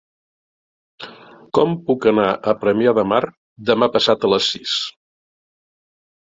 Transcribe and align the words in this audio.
Com 1.57 1.75
puc 1.89 2.07
anar 2.11 2.25
a 2.53 2.55
Premià 2.63 2.95
de 2.99 3.03
Mar 3.11 3.21
demà 3.71 3.91
passat 3.97 4.27
a 4.27 4.33
les 4.33 4.49
sis? 4.55 4.75